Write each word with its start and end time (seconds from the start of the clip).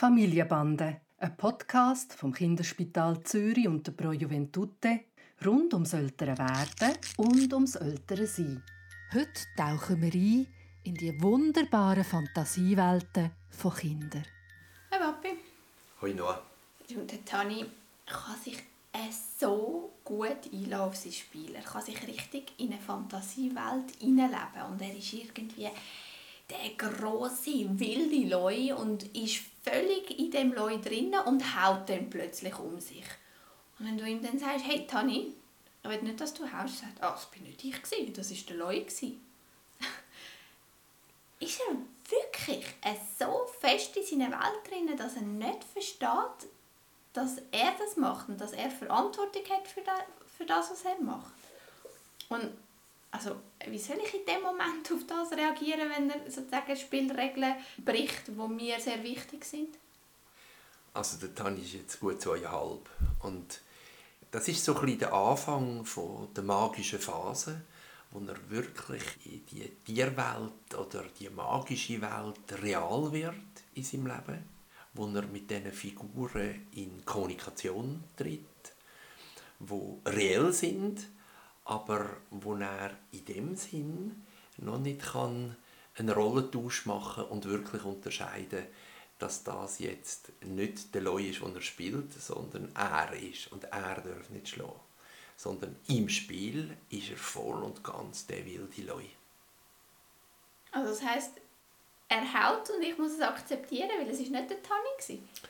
Familienbande, 0.00 1.02
ein 1.18 1.36
Podcast 1.36 2.14
vom 2.14 2.32
Kinderspital 2.32 3.22
Zürich 3.22 3.68
und 3.68 3.86
der 3.86 3.92
Pro 3.92 4.12
Juventute 4.12 5.00
rund 5.44 5.74
ums 5.74 5.92
ältere 5.92 6.38
Werden 6.38 6.96
und 7.18 7.52
ums 7.52 7.74
ältere 7.74 8.26
Sein. 8.26 8.62
Heute 9.12 9.42
tauchen 9.58 10.00
wir 10.00 10.14
ein 10.14 10.46
in 10.84 10.94
die 10.94 11.20
wunderbaren 11.20 12.02
Fantasiewelten 12.02 13.30
von 13.50 13.74
Kindern. 13.74 14.24
Hey 14.88 15.00
Papi. 15.00 15.36
Hoi 16.00 16.14
Noah. 16.14 16.40
Und 16.96 17.12
der 17.12 17.22
Tani 17.26 17.66
kann 18.06 18.40
sich 18.42 18.56
so 19.38 19.92
gut 20.02 20.50
einlassen 20.50 20.80
auf 20.80 20.96
sein 20.96 21.12
Spiel. 21.12 21.54
Er 21.54 21.62
kann 21.62 21.84
sich 21.84 22.06
richtig 22.08 22.54
in 22.56 22.72
eine 22.72 22.80
Fantasiewelt 22.80 23.90
hineinleben 23.98 24.62
und 24.72 24.80
er 24.80 24.96
ist 24.96 25.12
irgendwie 25.12 25.68
der 26.50 26.70
große 26.76 27.78
wilde 27.78 28.28
Leu 28.28 28.74
und 28.74 29.04
ist 29.16 29.42
völlig 29.62 30.18
in 30.18 30.30
dem 30.30 30.52
Leu 30.52 30.78
drinnen 30.78 31.20
und 31.20 31.42
haut 31.56 31.88
dann 31.88 32.10
plötzlich 32.10 32.58
um 32.58 32.80
sich. 32.80 33.04
Und 33.78 33.86
wenn 33.86 33.98
du 33.98 34.04
ihm 34.06 34.22
dann 34.22 34.38
sagst, 34.38 34.66
hey 34.66 34.86
Tani, 34.86 35.34
ich 35.82 35.88
will 35.88 36.02
nicht, 36.02 36.20
dass 36.20 36.34
du 36.34 36.50
haust, 36.52 36.78
sagt 36.78 37.02
ah, 37.02 37.12
das 37.12 37.30
bin 37.30 37.44
nicht 37.44 37.64
ich 37.64 37.82
gewesen, 37.82 38.12
das 38.12 38.30
ist 38.30 38.48
der 38.48 38.56
Leu 38.56 38.76
ist 41.40 41.60
er 41.60 41.76
wirklich 42.10 42.66
so 43.18 43.46
fest 43.60 43.96
in 43.96 44.04
seiner 44.04 44.30
Welt 44.30 44.68
drin, 44.68 44.96
dass 44.96 45.16
er 45.16 45.22
nicht 45.22 45.64
versteht, 45.64 46.50
dass 47.12 47.38
er 47.50 47.72
das 47.78 47.96
macht 47.96 48.28
und 48.28 48.40
dass 48.40 48.52
er 48.52 48.70
Verantwortung 48.70 49.42
hat 49.48 49.66
für 49.66 50.44
das 50.44 50.70
was 50.70 50.84
er 50.84 51.00
macht. 51.00 51.32
Und 52.28 52.52
also, 53.10 53.36
wie 53.66 53.78
soll 53.78 53.98
ich 54.04 54.14
in 54.14 54.24
dem 54.24 54.42
Moment 54.42 54.90
auf 54.92 55.06
das 55.06 55.32
reagieren, 55.32 55.90
wenn 55.90 56.10
er 56.10 56.30
sozusagen 56.30 56.76
Spielregeln 56.76 57.56
bricht, 57.84 58.28
die 58.28 58.32
mir 58.32 58.78
sehr 58.78 59.02
wichtig 59.02 59.44
sind? 59.44 59.76
Also 60.92 61.18
der 61.18 61.34
Tani 61.34 61.60
ist 61.60 61.74
jetzt 61.74 62.00
gut 62.00 62.20
zweieinhalb 62.20 62.88
und 63.22 63.60
das 64.30 64.48
ist 64.48 64.64
so 64.64 64.76
ein 64.76 64.98
der 64.98 65.12
Anfang 65.12 65.84
von 65.84 66.32
der 66.34 66.42
magischen 66.42 66.98
Phase, 66.98 67.62
wo 68.10 68.20
er 68.26 68.36
wirklich 68.48 69.02
in 69.24 69.46
die 69.46 69.68
Tierwelt 69.84 70.74
oder 70.76 71.04
die 71.18 71.30
magische 71.30 72.00
Welt 72.00 72.62
real 72.62 73.12
wird 73.12 73.34
in 73.74 73.84
seinem 73.84 74.06
Leben, 74.06 74.44
wo 74.94 75.06
er 75.06 75.26
mit 75.26 75.48
diesen 75.48 75.72
Figuren 75.72 76.66
in 76.74 77.04
Kommunikation 77.04 78.02
tritt, 78.16 78.72
wo 79.60 80.00
reell 80.06 80.52
sind 80.52 81.00
aber 81.70 82.16
wo 82.30 82.56
er 82.56 82.90
in 83.12 83.24
dem 83.26 83.54
Sinn 83.54 84.26
noch 84.56 84.80
nicht 84.80 85.02
kann 85.02 85.56
einen 85.96 86.10
Rollentausch 86.10 86.84
machen 86.86 87.24
und 87.26 87.44
wirklich 87.44 87.84
unterscheiden, 87.84 88.66
dass 89.20 89.44
das 89.44 89.78
jetzt 89.78 90.32
nicht 90.42 90.92
der 90.92 91.02
Loi 91.02 91.28
ist, 91.28 91.42
den 91.42 91.54
er 91.54 91.60
spielt, 91.60 92.12
sondern 92.12 92.74
er 92.74 93.12
ist 93.12 93.52
und 93.52 93.64
er 93.64 94.00
darf 94.00 94.30
nicht 94.30 94.48
schlagen. 94.48 94.80
Sondern 95.36 95.76
im 95.86 96.08
Spiel 96.08 96.76
ist 96.90 97.10
er 97.10 97.16
voll 97.16 97.62
und 97.62 97.84
ganz 97.84 98.26
der 98.26 98.44
wilde 98.44 98.82
Loi. 98.82 99.04
Also 100.72 100.90
das 100.90 101.02
heißt, 101.04 101.34
er 102.08 102.32
haut 102.34 102.68
und 102.70 102.82
ich 102.82 102.98
muss 102.98 103.12
es 103.12 103.20
akzeptieren, 103.20 103.90
weil 103.96 104.10
es 104.10 104.18
ist 104.18 104.32
nicht 104.32 104.50
der 104.50 104.60
Tanni 104.60 105.20
war. 105.20 105.48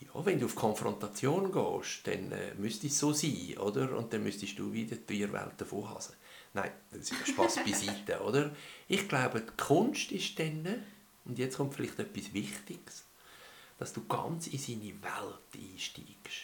Ja, 0.00 0.24
wenn 0.24 0.38
du 0.38 0.46
auf 0.46 0.54
Konfrontation 0.54 1.50
gehst, 1.50 2.06
dann 2.06 2.30
äh, 2.30 2.54
müsste 2.54 2.86
es 2.86 2.98
so 2.98 3.12
sein, 3.12 3.56
oder? 3.58 3.96
Und 3.96 4.12
dann 4.12 4.22
müsstest 4.22 4.58
du 4.58 4.72
wieder 4.72 4.94
die 4.96 5.02
Tierwelt 5.02 5.60
davon 5.60 5.88
hasen. 5.90 6.14
Nein, 6.54 6.70
das 6.90 7.10
ist 7.10 7.28
Spaß 7.28 7.56
beiseite, 7.64 8.20
oder? 8.20 8.54
Ich 8.86 9.08
glaube, 9.08 9.40
die 9.40 9.56
Kunst 9.56 10.12
ist 10.12 10.38
dann, 10.38 10.84
und 11.24 11.38
jetzt 11.38 11.56
kommt 11.56 11.74
vielleicht 11.74 11.98
etwas 11.98 12.32
Wichtiges, 12.32 13.04
dass 13.78 13.92
du 13.92 14.06
ganz 14.06 14.46
in 14.46 14.58
seine 14.58 15.02
Welt 15.02 15.72
einsteigst 15.72 16.42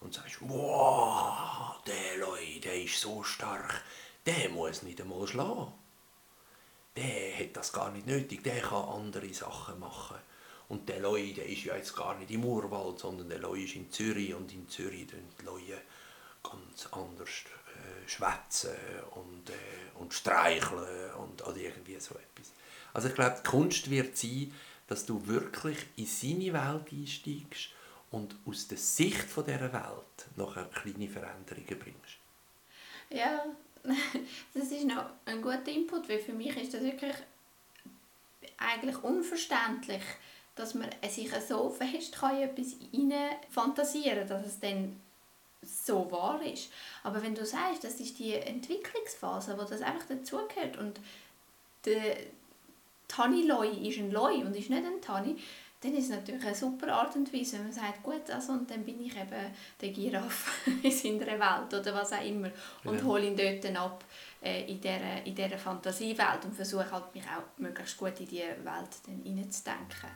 und 0.00 0.14
sagst, 0.14 0.36
wow, 0.40 1.82
der 1.86 2.18
Leute, 2.18 2.60
der 2.62 2.82
ist 2.82 3.00
so 3.00 3.22
stark, 3.22 3.82
der 4.26 4.50
muss 4.50 4.82
nicht 4.82 5.00
einmal 5.00 5.26
schlagen. 5.26 5.72
Der 6.96 7.38
hat 7.38 7.56
das 7.56 7.72
gar 7.72 7.90
nicht 7.90 8.06
nötig, 8.06 8.42
der 8.42 8.60
kann 8.60 8.84
andere 8.84 9.32
Sachen 9.32 9.78
machen. 9.78 10.16
Und 10.68 10.88
der 10.88 11.00
Leu, 11.00 11.32
der 11.32 11.46
ist 11.46 11.64
ja 11.64 11.76
jetzt 11.76 11.94
gar 11.94 12.18
nicht 12.18 12.30
im 12.30 12.44
Urwald, 12.44 12.98
sondern 12.98 13.28
der 13.28 13.38
Leu 13.38 13.62
ist 13.62 13.76
in 13.76 13.90
Zürich 13.90 14.34
und 14.34 14.52
in 14.52 14.68
Zürich 14.68 15.06
tun 15.06 15.20
die 15.40 15.44
Leute 15.44 15.80
ganz 16.42 16.88
anders 16.92 17.28
äh, 17.28 18.08
schwätzen 18.08 18.74
und, 19.12 19.50
äh, 19.50 19.98
und 20.00 20.12
streicheln 20.12 21.14
und 21.14 21.46
oder 21.46 21.56
irgendwie 21.56 21.98
so 22.00 22.14
etwas. 22.14 22.52
Also 22.92 23.08
ich 23.08 23.14
glaube, 23.14 23.36
die 23.38 23.48
Kunst 23.48 23.90
wird 23.90 24.16
sein, 24.16 24.52
dass 24.88 25.06
du 25.06 25.26
wirklich 25.26 25.78
in 25.96 26.06
seine 26.06 26.52
Welt 26.52 26.92
einsteigst 26.92 27.70
und 28.10 28.34
aus 28.46 28.68
der 28.68 28.78
Sicht 28.78 29.24
von 29.24 29.44
dieser 29.44 29.72
Welt 29.72 30.26
nachher 30.36 30.64
kleine 30.66 31.08
Veränderungen 31.08 31.78
bringst. 31.78 32.16
Ja, 33.10 33.44
das 34.54 34.70
ist 34.70 34.84
noch 34.84 35.10
ein 35.24 35.42
guter 35.42 35.68
Input, 35.68 36.08
weil 36.08 36.18
für 36.18 36.32
mich 36.32 36.56
ist 36.56 36.74
das 36.74 36.82
wirklich 36.82 37.14
eigentlich 38.58 39.02
unverständlich, 39.02 40.02
dass 40.56 40.74
man 40.74 40.88
sich 41.08 41.30
so 41.46 41.70
fest 41.70 42.16
kann 42.16 42.40
etwas 42.40 42.74
fantasieren 43.50 44.20
kann, 44.20 44.28
dass 44.28 44.46
es 44.46 44.58
dann 44.58 45.00
so 45.62 46.10
wahr 46.10 46.40
ist. 46.42 46.70
Aber 47.02 47.22
wenn 47.22 47.34
du 47.34 47.44
sagst, 47.44 47.84
das 47.84 48.00
ist 48.00 48.18
die 48.18 48.34
Entwicklungsphase, 48.34 49.56
wo 49.58 49.62
das 49.62 49.82
einfach 49.82 50.06
dazugehört 50.08 50.76
und 50.78 51.00
der 51.84 52.16
Tani-Loi 53.08 53.68
ist 53.68 53.98
ein 53.98 54.10
Loi 54.10 54.36
und 54.36 54.56
ist 54.56 54.70
nicht 54.70 54.84
ein 54.84 55.00
Tani, 55.00 55.36
dann 55.80 55.94
ist 55.94 56.04
es 56.04 56.10
natürlich 56.10 56.44
eine 56.44 56.54
super 56.54 56.92
Art 56.92 57.14
und 57.16 57.32
Weise, 57.32 57.58
wenn 57.58 57.64
man 57.64 57.72
sagt, 57.72 58.02
gut, 58.02 58.30
also, 58.30 58.52
und 58.52 58.70
dann 58.70 58.84
bin 58.84 59.00
ich 59.04 59.14
eben 59.14 59.54
der 59.80 59.88
Giraffe 59.90 60.70
in 60.82 60.90
seiner 60.90 61.38
Welt 61.38 61.74
oder 61.74 61.94
was 61.94 62.12
auch 62.12 62.24
immer 62.24 62.50
und 62.84 62.98
ja. 62.98 63.04
hole 63.04 63.26
ihn 63.26 63.36
dort 63.36 63.76
ab 63.76 64.04
äh, 64.42 64.64
in 64.70 64.80
dieser, 64.80 65.24
in 65.24 65.34
dieser 65.34 65.58
Fantasiewelt 65.58 66.44
und 66.44 66.54
versuche 66.54 66.90
halt 66.90 67.14
mich 67.14 67.24
auch 67.24 67.58
möglichst 67.58 67.98
gut 67.98 68.18
in 68.20 68.26
diese 68.26 68.48
Welt 68.64 68.90
dann 69.06 69.20
hineinzudenken. 69.22 70.10